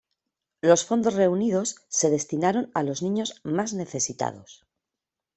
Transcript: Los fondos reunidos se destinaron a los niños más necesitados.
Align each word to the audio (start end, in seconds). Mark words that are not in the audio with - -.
Los 0.61 0.83
fondos 0.83 1.13
reunidos 1.13 1.75
se 1.89 2.09
destinaron 2.09 2.71
a 2.73 2.81
los 2.81 3.03
niños 3.03 3.39
más 3.43 3.73
necesitados. 3.73 4.65